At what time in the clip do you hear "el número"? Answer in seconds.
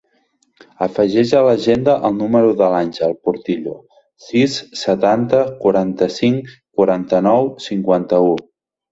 2.07-2.53